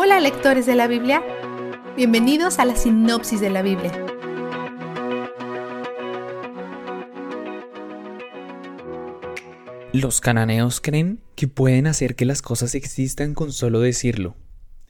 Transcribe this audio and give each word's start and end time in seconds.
Hola 0.00 0.20
lectores 0.20 0.64
de 0.64 0.76
la 0.76 0.86
Biblia, 0.86 1.24
bienvenidos 1.96 2.60
a 2.60 2.64
la 2.64 2.76
sinopsis 2.76 3.40
de 3.40 3.50
la 3.50 3.62
Biblia. 3.62 3.90
Los 9.92 10.20
cananeos 10.20 10.80
creen 10.80 11.20
que 11.34 11.48
pueden 11.48 11.88
hacer 11.88 12.14
que 12.14 12.26
las 12.26 12.42
cosas 12.42 12.76
existan 12.76 13.34
con 13.34 13.50
solo 13.50 13.80
decirlo. 13.80 14.36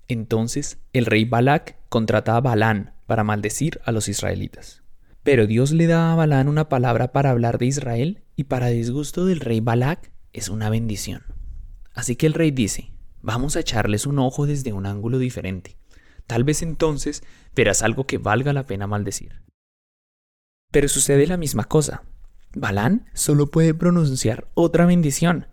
Entonces 0.08 0.76
el 0.92 1.06
rey 1.06 1.24
Balac 1.24 1.78
contrata 1.88 2.36
a 2.36 2.42
Balán 2.42 2.92
para 3.06 3.24
maldecir 3.24 3.80
a 3.86 3.92
los 3.92 4.08
israelitas. 4.08 4.82
Pero 5.22 5.46
Dios 5.46 5.72
le 5.72 5.86
da 5.86 6.12
a 6.12 6.16
Balán 6.16 6.48
una 6.48 6.68
palabra 6.68 7.12
para 7.12 7.30
hablar 7.30 7.56
de 7.56 7.64
Israel 7.64 8.24
y 8.36 8.44
para 8.44 8.66
disgusto 8.66 9.24
del 9.24 9.40
rey 9.40 9.60
Balac 9.60 10.12
es 10.34 10.50
una 10.50 10.68
bendición. 10.68 11.22
Así 11.94 12.14
que 12.14 12.26
el 12.26 12.34
rey 12.34 12.50
dice, 12.50 12.92
vamos 13.28 13.56
a 13.56 13.60
echarles 13.60 14.06
un 14.06 14.18
ojo 14.20 14.46
desde 14.46 14.72
un 14.72 14.86
ángulo 14.86 15.18
diferente. 15.18 15.76
Tal 16.26 16.44
vez 16.44 16.62
entonces 16.62 17.22
verás 17.54 17.82
algo 17.82 18.06
que 18.06 18.16
valga 18.16 18.54
la 18.54 18.64
pena 18.64 18.86
maldecir. 18.86 19.42
Pero 20.72 20.88
sucede 20.88 21.26
la 21.26 21.36
misma 21.36 21.64
cosa. 21.64 22.04
Balán 22.54 23.04
solo 23.12 23.48
puede 23.48 23.74
pronunciar 23.74 24.48
otra 24.54 24.86
bendición. 24.86 25.46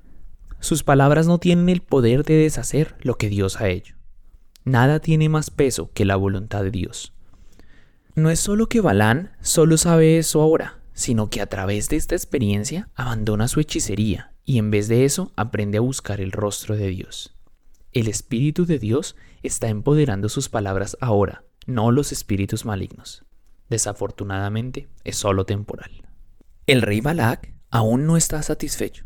Sus 0.62 0.84
palabras 0.84 1.28
no 1.28 1.38
tienen 1.38 1.68
el 1.68 1.82
poder 1.82 2.24
de 2.24 2.36
deshacer 2.36 2.96
lo 3.02 3.18
que 3.18 3.28
Dios 3.28 3.60
ha 3.60 3.68
hecho. 3.68 3.98
Nada 4.64 5.02
tiene 5.02 5.28
más 5.28 5.50
peso 5.50 5.92
que 5.94 6.06
la 6.06 6.16
voluntad 6.16 6.64
de 6.64 6.72
Dios. 6.72 7.12
No 8.16 8.30
es 8.30 8.40
solo 8.40 8.70
que 8.70 8.80
Balán 8.80 9.34
solo 9.42 9.76
sabe 9.76 10.18
eso 10.18 10.42
ahora, 10.42 10.80
sino 10.94 11.30
que 11.30 11.42
a 11.42 11.48
través 11.48 11.90
de 11.90 11.98
esta 11.98 12.16
experiencia 12.16 12.88
abandona 12.96 13.50
su 13.50 13.60
hechicería 13.60 14.32
y 14.46 14.60
en 14.60 14.72
vez 14.72 14.88
de 14.88 15.04
eso 15.04 15.34
aprende 15.36 15.78
a 15.78 15.82
buscar 15.82 16.22
el 16.22 16.32
rostro 16.32 16.78
de 16.78 16.88
Dios. 16.88 17.35
El 17.96 18.10
Espíritu 18.10 18.66
de 18.66 18.78
Dios 18.78 19.16
está 19.42 19.70
empoderando 19.70 20.28
sus 20.28 20.50
palabras 20.50 20.98
ahora, 21.00 21.46
no 21.66 21.92
los 21.92 22.12
espíritus 22.12 22.66
malignos. 22.66 23.24
Desafortunadamente, 23.70 24.90
es 25.06 25.16
solo 25.16 25.46
temporal. 25.46 26.06
El 26.68 26.82
rey 26.82 27.00
Balak 27.00 27.54
aún 27.72 28.06
no 28.06 28.18
está 28.18 28.44
satisfecho. 28.44 29.06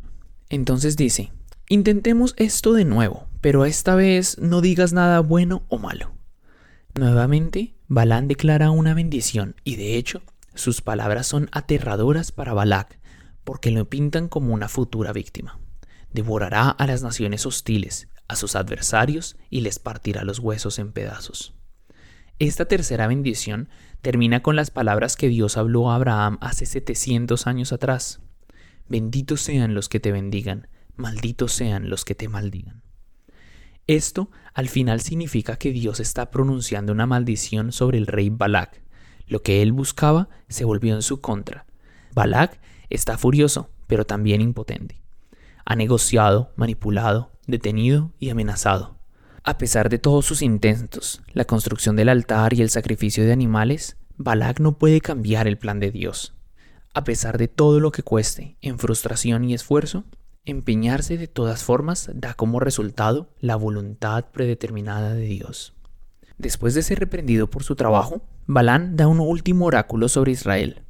Entonces 0.49 0.97
dice, 0.97 1.31
intentemos 1.67 2.33
esto 2.37 2.73
de 2.73 2.83
nuevo, 2.83 3.27
pero 3.41 3.65
esta 3.65 3.93
vez 3.93 4.39
no 4.39 4.59
digas 4.59 4.91
nada 4.91 5.19
bueno 5.19 5.61
o 5.69 5.77
malo. 5.77 6.11
Nuevamente, 6.95 7.75
Balán 7.87 8.27
declara 8.27 8.71
una 8.71 8.95
bendición 8.95 9.55
y 9.63 9.75
de 9.75 9.97
hecho, 9.97 10.23
sus 10.55 10.81
palabras 10.81 11.27
son 11.27 11.47
aterradoras 11.51 12.31
para 12.31 12.55
Balak, 12.55 12.99
porque 13.43 13.69
lo 13.69 13.87
pintan 13.87 14.29
como 14.29 14.51
una 14.51 14.67
futura 14.67 15.13
víctima. 15.13 15.59
Devorará 16.11 16.71
a 16.71 16.87
las 16.87 17.03
naciones 17.03 17.45
hostiles, 17.45 18.07
a 18.29 18.37
sus 18.37 18.55
adversarios 18.55 19.35
y 19.49 19.59
les 19.59 19.79
partirá 19.79 20.23
los 20.23 20.39
huesos 20.39 20.79
en 20.79 20.93
pedazos. 20.93 21.53
Esta 22.39 22.63
tercera 22.63 23.07
bendición 23.07 23.67
termina 24.01 24.41
con 24.41 24.55
las 24.55 24.71
palabras 24.71 25.17
que 25.17 25.27
Dios 25.27 25.57
habló 25.57 25.91
a 25.91 25.95
Abraham 25.95 26.37
hace 26.39 26.65
700 26.65 27.45
años 27.47 27.73
atrás. 27.73 28.21
Benditos 28.87 29.41
sean 29.41 29.73
los 29.73 29.89
que 29.89 29.99
te 29.99 30.13
bendigan, 30.13 30.69
malditos 30.95 31.51
sean 31.51 31.89
los 31.89 32.05
que 32.05 32.15
te 32.15 32.29
maldigan. 32.29 32.81
Esto 33.87 34.31
al 34.53 34.69
final 34.69 35.01
significa 35.01 35.57
que 35.57 35.73
Dios 35.73 35.99
está 35.99 36.31
pronunciando 36.31 36.93
una 36.93 37.05
maldición 37.05 37.73
sobre 37.73 37.97
el 37.97 38.07
rey 38.07 38.29
Balak. 38.29 38.81
Lo 39.27 39.41
que 39.41 39.61
él 39.61 39.73
buscaba 39.73 40.29
se 40.47 40.63
volvió 40.63 40.95
en 40.95 41.01
su 41.01 41.19
contra. 41.19 41.65
Balak 42.13 42.59
Está 42.89 43.19
furioso, 43.19 43.69
pero 43.87 44.05
también 44.05 44.41
impotente. 44.41 45.01
Ha 45.69 45.75
negociado, 45.75 46.51
manipulado, 46.55 47.29
detenido 47.45 48.11
y 48.17 48.31
amenazado. 48.31 48.97
A 49.43 49.59
pesar 49.59 49.89
de 49.89 49.99
todos 49.99 50.25
sus 50.25 50.41
intentos, 50.41 51.21
la 51.33 51.45
construcción 51.45 51.95
del 51.95 52.09
altar 52.09 52.55
y 52.55 52.63
el 52.63 52.71
sacrificio 52.71 53.23
de 53.23 53.33
animales, 53.33 53.95
Balak 54.17 54.61
no 54.61 54.79
puede 54.79 54.99
cambiar 54.99 55.47
el 55.47 55.59
plan 55.59 55.79
de 55.79 55.91
Dios. 55.91 56.33
A 56.95 57.03
pesar 57.03 57.37
de 57.37 57.47
todo 57.47 57.79
lo 57.79 57.91
que 57.91 58.01
cueste, 58.01 58.57
en 58.61 58.79
frustración 58.79 59.43
y 59.43 59.53
esfuerzo, 59.53 60.05
empeñarse 60.43 61.19
de 61.19 61.27
todas 61.27 61.61
formas 61.61 62.09
da 62.15 62.33
como 62.33 62.59
resultado 62.59 63.29
la 63.39 63.55
voluntad 63.55 64.25
predeterminada 64.31 65.13
de 65.13 65.27
Dios. 65.27 65.75
Después 66.39 66.73
de 66.73 66.81
ser 66.81 66.97
reprendido 66.97 67.47
por 67.47 67.61
su 67.61 67.75
trabajo, 67.75 68.23
Balán 68.47 68.95
da 68.95 69.05
un 69.05 69.19
último 69.19 69.65
oráculo 69.65 70.09
sobre 70.09 70.31
Israel, 70.31 70.81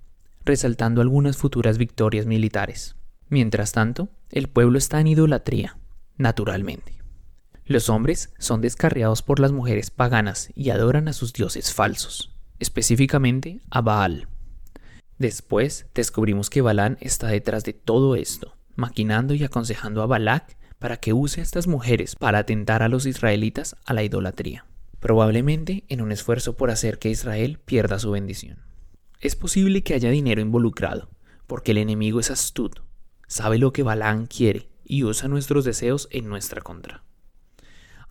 resaltando 0.45 1.01
algunas 1.01 1.35
futuras 1.35 1.77
victorias 1.77 2.25
militares. 2.25 2.95
Mientras 3.27 3.73
tanto, 3.73 4.07
el 4.31 4.47
pueblo 4.47 4.77
está 4.77 4.99
en 4.99 5.07
idolatría, 5.07 5.77
naturalmente. 6.17 6.99
Los 7.65 7.89
hombres 7.89 8.33
son 8.39 8.61
descarriados 8.61 9.21
por 9.21 9.39
las 9.39 9.51
mujeres 9.51 9.91
paganas 9.91 10.49
y 10.55 10.71
adoran 10.71 11.07
a 11.07 11.13
sus 11.13 11.33
dioses 11.33 11.73
falsos, 11.73 12.35
específicamente 12.59 13.61
a 13.69 13.81
Baal. 13.81 14.27
Después 15.17 15.87
descubrimos 15.93 16.49
que 16.49 16.61
Balán 16.61 16.97
está 17.01 17.27
detrás 17.27 17.63
de 17.63 17.73
todo 17.73 18.15
esto, 18.15 18.57
maquinando 18.75 19.33
y 19.33 19.43
aconsejando 19.43 20.01
a 20.01 20.07
Balak 20.07 20.57
para 20.79 20.97
que 20.97 21.13
use 21.13 21.41
a 21.41 21.43
estas 21.43 21.67
mujeres 21.67 22.15
para 22.15 22.39
atentar 22.39 22.81
a 22.81 22.89
los 22.89 23.05
israelitas 23.05 23.75
a 23.85 23.93
la 23.93 24.03
idolatría, 24.03 24.65
probablemente 24.99 25.83
en 25.89 26.01
un 26.01 26.11
esfuerzo 26.11 26.55
por 26.55 26.71
hacer 26.71 26.97
que 26.97 27.09
Israel 27.09 27.59
pierda 27.63 27.99
su 27.99 28.11
bendición. 28.11 28.63
Es 29.19 29.35
posible 29.35 29.83
que 29.83 29.93
haya 29.93 30.09
dinero 30.09 30.41
involucrado, 30.41 31.09
porque 31.45 31.71
el 31.71 31.79
enemigo 31.79 32.19
es 32.19 32.31
astuto, 32.31 32.88
sabe 33.29 33.59
lo 33.59 33.71
que 33.71 33.83
Balán 33.83 34.25
quiere 34.25 34.69
y 34.83 35.03
usa 35.03 35.29
nuestros 35.29 35.63
deseos 35.63 36.09
en 36.11 36.27
nuestra 36.27 36.61
contra. 36.61 37.03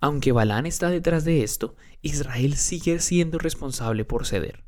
Aunque 0.00 0.30
Balán 0.32 0.64
está 0.64 0.90
detrás 0.90 1.24
de 1.24 1.42
esto, 1.42 1.74
Israel 2.02 2.54
sigue 2.54 3.00
siendo 3.00 3.38
responsable 3.38 4.04
por 4.04 4.26
ceder. 4.26 4.64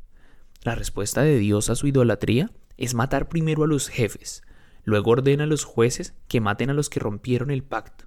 La 0.62 0.74
respuesta 0.74 1.22
de 1.22 1.38
Dios 1.38 1.70
a 1.70 1.76
su 1.76 1.86
idolatría 1.86 2.50
es 2.76 2.94
matar 2.94 3.28
primero 3.28 3.62
a 3.62 3.68
los 3.68 3.88
jefes, 3.88 4.42
luego 4.82 5.12
ordena 5.12 5.44
a 5.44 5.46
los 5.46 5.64
jueces 5.64 6.14
que 6.26 6.40
maten 6.40 6.68
a 6.68 6.74
los 6.74 6.90
que 6.90 6.98
rompieron 6.98 7.52
el 7.52 7.62
pacto. 7.62 8.06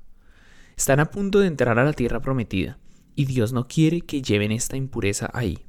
Están 0.75 0.99
a 0.99 1.11
punto 1.11 1.39
de 1.39 1.47
entrar 1.47 1.79
a 1.79 1.85
la 1.85 1.93
tierra 1.93 2.19
prometida, 2.19 2.77
y 3.15 3.25
Dios 3.25 3.53
no 3.53 3.69
quiere 3.69 4.01
que 4.01 4.21
lleven 4.21 4.51
esta 4.51 4.75
impureza 4.75 5.29
ahí. 5.33 5.65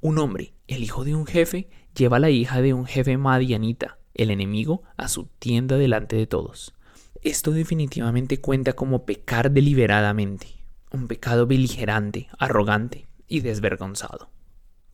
Un 0.00 0.18
hombre, 0.18 0.54
el 0.68 0.84
hijo 0.84 1.04
de 1.04 1.16
un 1.16 1.26
jefe, 1.26 1.68
lleva 1.96 2.18
a 2.18 2.20
la 2.20 2.30
hija 2.30 2.62
de 2.62 2.74
un 2.74 2.86
jefe 2.86 3.16
madianita, 3.16 3.98
el 4.16 4.30
enemigo, 4.30 4.82
a 4.96 5.08
su 5.08 5.26
tienda 5.38 5.76
delante 5.76 6.16
de 6.16 6.26
todos. 6.26 6.74
Esto 7.22 7.52
definitivamente 7.52 8.40
cuenta 8.40 8.74
como 8.74 9.04
pecar 9.04 9.50
deliberadamente, 9.50 10.48
un 10.92 11.08
pecado 11.08 11.46
beligerante, 11.46 12.28
arrogante 12.38 13.06
y 13.28 13.40
desvergonzado. 13.40 14.30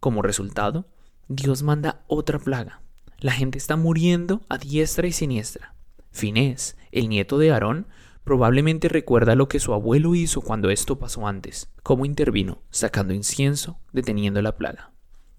Como 0.00 0.22
resultado, 0.22 0.86
Dios 1.28 1.62
manda 1.62 2.02
otra 2.06 2.38
plaga. 2.38 2.82
La 3.18 3.32
gente 3.32 3.58
está 3.58 3.76
muriendo 3.76 4.42
a 4.48 4.58
diestra 4.58 5.06
y 5.06 5.12
siniestra. 5.12 5.74
Finés, 6.10 6.76
el 6.90 7.08
nieto 7.08 7.38
de 7.38 7.52
Aarón, 7.52 7.86
probablemente 8.24 8.88
recuerda 8.88 9.34
lo 9.34 9.48
que 9.48 9.60
su 9.60 9.72
abuelo 9.72 10.14
hizo 10.14 10.40
cuando 10.40 10.70
esto 10.70 10.98
pasó 10.98 11.26
antes, 11.26 11.70
cómo 11.82 12.04
intervino, 12.04 12.62
sacando 12.70 13.14
incienso, 13.14 13.78
deteniendo 13.92 14.42
la 14.42 14.56
plaga. 14.56 14.91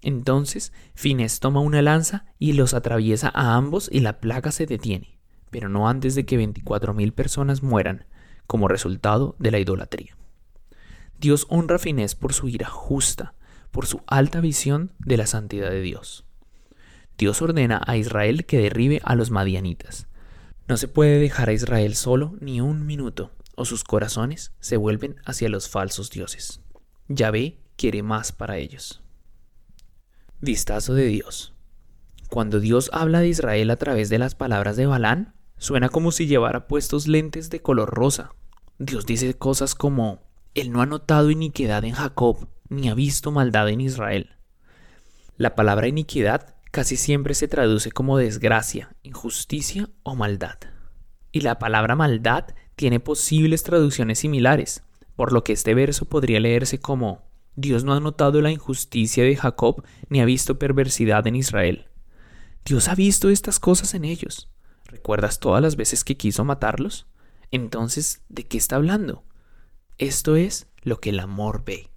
Entonces 0.04 0.72
Fines 0.94 1.40
toma 1.40 1.60
una 1.60 1.80
lanza 1.80 2.26
y 2.38 2.52
los 2.52 2.74
atraviesa 2.74 3.32
a 3.34 3.56
ambos 3.56 3.88
y 3.90 4.00
la 4.00 4.20
plaga 4.20 4.52
se 4.52 4.66
detiene, 4.66 5.18
pero 5.50 5.70
no 5.70 5.88
antes 5.88 6.14
de 6.14 6.26
que 6.26 6.38
24.000 6.38 7.12
personas 7.12 7.62
mueran 7.62 8.04
como 8.46 8.68
resultado 8.68 9.34
de 9.38 9.50
la 9.50 9.58
idolatría. 9.58 10.14
Dios 11.18 11.46
honra 11.48 11.76
a 11.76 11.78
Finés 11.78 12.14
por 12.14 12.34
su 12.34 12.48
ira 12.48 12.68
justa, 12.68 13.32
por 13.70 13.86
su 13.86 14.02
alta 14.06 14.40
visión 14.40 14.92
de 14.98 15.16
la 15.16 15.26
santidad 15.26 15.70
de 15.70 15.80
Dios. 15.80 16.26
Dios 17.16 17.40
ordena 17.40 17.80
a 17.86 17.96
Israel 17.96 18.44
que 18.44 18.58
derribe 18.58 19.00
a 19.04 19.14
los 19.14 19.30
madianitas. 19.30 20.06
No 20.68 20.76
se 20.76 20.86
puede 20.86 21.18
dejar 21.18 21.48
a 21.48 21.54
Israel 21.54 21.94
solo 21.94 22.36
ni 22.40 22.60
un 22.60 22.84
minuto, 22.84 23.30
o 23.56 23.64
sus 23.64 23.84
corazones 23.84 24.52
se 24.60 24.76
vuelven 24.76 25.16
hacia 25.24 25.48
los 25.48 25.70
falsos 25.70 26.10
dioses. 26.10 26.60
Yahvé 27.08 27.58
quiere 27.76 28.02
más 28.02 28.32
para 28.32 28.58
ellos. 28.58 29.03
Vistazo 30.44 30.92
de 30.92 31.06
Dios. 31.06 31.54
Cuando 32.28 32.60
Dios 32.60 32.90
habla 32.92 33.20
de 33.20 33.28
Israel 33.28 33.70
a 33.70 33.76
través 33.76 34.10
de 34.10 34.18
las 34.18 34.34
palabras 34.34 34.76
de 34.76 34.84
Balán, 34.84 35.32
suena 35.56 35.88
como 35.88 36.12
si 36.12 36.26
llevara 36.26 36.68
puestos 36.68 37.08
lentes 37.08 37.48
de 37.48 37.62
color 37.62 37.88
rosa. 37.88 38.34
Dios 38.78 39.06
dice 39.06 39.32
cosas 39.32 39.74
como, 39.74 40.20
Él 40.52 40.70
no 40.70 40.82
ha 40.82 40.86
notado 40.86 41.30
iniquidad 41.30 41.82
en 41.84 41.92
Jacob, 41.92 42.46
ni 42.68 42.90
ha 42.90 42.94
visto 42.94 43.30
maldad 43.30 43.70
en 43.70 43.80
Israel. 43.80 44.36
La 45.38 45.54
palabra 45.54 45.88
iniquidad 45.88 46.56
casi 46.70 46.96
siempre 46.96 47.32
se 47.32 47.48
traduce 47.48 47.90
como 47.90 48.18
desgracia, 48.18 48.94
injusticia 49.02 49.88
o 50.02 50.14
maldad. 50.14 50.58
Y 51.32 51.40
la 51.40 51.58
palabra 51.58 51.96
maldad 51.96 52.48
tiene 52.76 53.00
posibles 53.00 53.62
traducciones 53.62 54.18
similares, 54.18 54.82
por 55.16 55.32
lo 55.32 55.42
que 55.42 55.54
este 55.54 55.72
verso 55.72 56.04
podría 56.04 56.38
leerse 56.38 56.78
como 56.78 57.22
Dios 57.56 57.84
no 57.84 57.94
ha 57.94 58.00
notado 58.00 58.40
la 58.40 58.50
injusticia 58.50 59.22
de 59.22 59.36
Jacob 59.36 59.84
ni 60.08 60.20
ha 60.20 60.24
visto 60.24 60.58
perversidad 60.58 61.26
en 61.26 61.36
Israel. 61.36 61.88
Dios 62.64 62.88
ha 62.88 62.94
visto 62.94 63.30
estas 63.30 63.60
cosas 63.60 63.94
en 63.94 64.04
ellos. 64.04 64.50
¿Recuerdas 64.86 65.38
todas 65.38 65.62
las 65.62 65.76
veces 65.76 66.02
que 66.02 66.16
quiso 66.16 66.44
matarlos? 66.44 67.06
Entonces, 67.50 68.22
¿de 68.28 68.44
qué 68.46 68.58
está 68.58 68.76
hablando? 68.76 69.24
Esto 69.98 70.34
es 70.34 70.68
lo 70.82 70.98
que 70.98 71.10
el 71.10 71.20
amor 71.20 71.62
ve. 71.64 71.90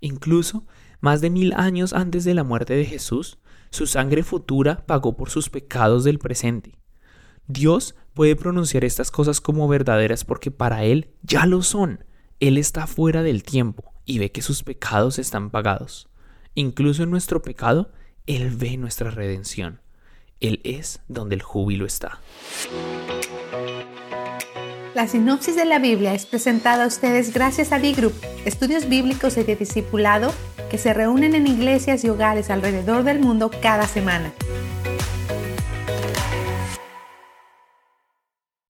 Incluso, 0.00 0.66
más 1.00 1.20
de 1.20 1.30
mil 1.30 1.52
años 1.52 1.92
antes 1.92 2.24
de 2.24 2.34
la 2.34 2.44
muerte 2.44 2.74
de 2.74 2.86
Jesús, 2.86 3.38
su 3.70 3.86
sangre 3.86 4.22
futura 4.22 4.86
pagó 4.86 5.16
por 5.16 5.28
sus 5.28 5.50
pecados 5.50 6.04
del 6.04 6.18
presente. 6.18 6.78
Dios 7.46 7.94
puede 8.14 8.36
pronunciar 8.36 8.84
estas 8.84 9.10
cosas 9.10 9.42
como 9.42 9.68
verdaderas 9.68 10.24
porque 10.24 10.50
para 10.50 10.84
Él 10.84 11.10
ya 11.22 11.44
lo 11.44 11.60
son. 11.62 12.04
Él 12.40 12.56
está 12.56 12.86
fuera 12.86 13.22
del 13.22 13.42
tiempo 13.42 13.93
y 14.04 14.18
ve 14.18 14.30
que 14.30 14.42
sus 14.42 14.62
pecados 14.62 15.18
están 15.18 15.50
pagados. 15.50 16.08
Incluso 16.54 17.02
en 17.02 17.10
nuestro 17.10 17.42
pecado, 17.42 17.90
Él 18.26 18.50
ve 18.50 18.76
nuestra 18.76 19.10
redención. 19.10 19.80
Él 20.40 20.60
es 20.64 21.00
donde 21.08 21.36
el 21.36 21.42
júbilo 21.42 21.86
está. 21.86 22.20
La 24.94 25.08
sinopsis 25.08 25.56
de 25.56 25.64
la 25.64 25.80
Biblia 25.80 26.14
es 26.14 26.24
presentada 26.24 26.84
a 26.84 26.86
ustedes 26.86 27.32
gracias 27.34 27.72
a 27.72 27.80
D-Group, 27.80 28.14
estudios 28.44 28.88
bíblicos 28.88 29.36
y 29.36 29.42
de 29.42 29.56
discipulado 29.56 30.32
que 30.70 30.78
se 30.78 30.94
reúnen 30.94 31.34
en 31.34 31.46
iglesias 31.46 32.04
y 32.04 32.08
hogares 32.08 32.50
alrededor 32.50 33.02
del 33.02 33.18
mundo 33.18 33.50
cada 33.60 33.88
semana. 33.88 34.32